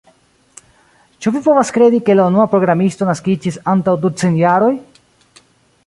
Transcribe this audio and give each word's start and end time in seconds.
Ĉu 1.25 1.33
vi 1.35 1.41
povas 1.49 1.71
kredi, 1.75 1.99
ke 2.07 2.15
la 2.19 2.25
unua 2.31 2.47
programisto 2.55 3.09
naskiĝis 3.11 3.61
antaŭ 3.75 3.97
ducent 4.07 4.43
jaroj? 4.45 4.73